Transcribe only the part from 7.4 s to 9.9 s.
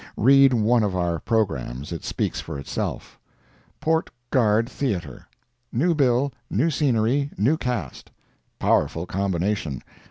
Cast. Powerful Combination.